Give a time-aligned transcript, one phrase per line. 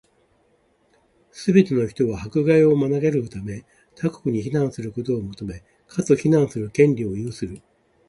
[1.31, 3.63] すべて人は、迫害を免れるため、
[3.93, 7.61] 他国に避難することを求め、かつ、避難する権利を有する。